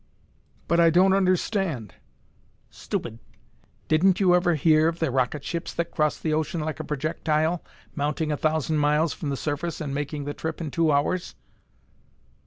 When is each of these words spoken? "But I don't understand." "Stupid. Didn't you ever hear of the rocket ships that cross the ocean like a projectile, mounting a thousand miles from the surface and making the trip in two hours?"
"But 0.67 0.79
I 0.79 0.89
don't 0.89 1.13
understand." 1.13 1.93
"Stupid. 2.71 3.19
Didn't 3.87 4.19
you 4.19 4.33
ever 4.33 4.55
hear 4.55 4.87
of 4.87 4.97
the 4.97 5.11
rocket 5.11 5.43
ships 5.45 5.71
that 5.75 5.91
cross 5.91 6.17
the 6.17 6.33
ocean 6.33 6.59
like 6.61 6.79
a 6.79 6.83
projectile, 6.83 7.63
mounting 7.93 8.31
a 8.31 8.35
thousand 8.37 8.77
miles 8.77 9.13
from 9.13 9.29
the 9.29 9.37
surface 9.37 9.79
and 9.79 9.93
making 9.93 10.25
the 10.25 10.33
trip 10.33 10.59
in 10.59 10.71
two 10.71 10.91
hours?" 10.91 11.35